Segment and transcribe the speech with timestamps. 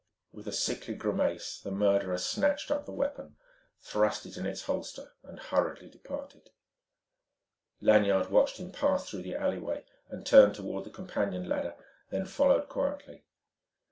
[0.31, 3.35] With a sickly grimace the murderer snatched up the weapon,
[3.81, 6.49] thrust it in its holster, and hurriedly departed.
[7.81, 11.75] Lanyard watched him pass through the alleyway and turn toward the companion ladder,
[12.09, 13.25] then followed quietly.